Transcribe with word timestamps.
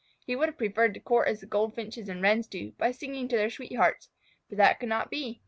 He 0.25 0.35
would 0.35 0.49
have 0.49 0.57
preferred 0.57 0.95
to 0.95 0.99
court 0.99 1.27
as 1.27 1.41
the 1.41 1.45
Goldfinches 1.45 2.09
and 2.09 2.23
Wrens 2.23 2.47
do, 2.47 2.71
by 2.79 2.89
singing 2.89 3.27
to 3.27 3.37
their 3.37 3.51
sweethearts, 3.51 4.09
but 4.49 4.57
that 4.57 4.79
could 4.79 4.89
not 4.89 5.11
be. 5.11 5.39